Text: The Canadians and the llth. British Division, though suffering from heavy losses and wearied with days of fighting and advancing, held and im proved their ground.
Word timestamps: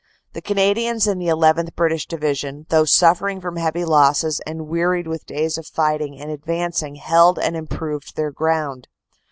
The 0.33 0.41
Canadians 0.41 1.05
and 1.05 1.21
the 1.21 1.27
llth. 1.27 1.75
British 1.75 2.07
Division, 2.07 2.65
though 2.69 2.85
suffering 2.85 3.39
from 3.39 3.57
heavy 3.57 3.85
losses 3.85 4.41
and 4.47 4.67
wearied 4.67 5.05
with 5.05 5.27
days 5.27 5.59
of 5.59 5.67
fighting 5.67 6.19
and 6.19 6.31
advancing, 6.31 6.95
held 6.95 7.37
and 7.37 7.55
im 7.55 7.67
proved 7.67 8.15
their 8.15 8.31
ground. 8.31 8.87